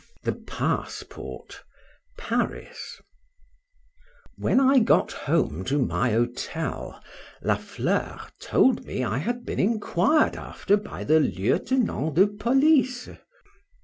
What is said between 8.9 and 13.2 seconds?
I had been enquired after by the Lieutenant de Police.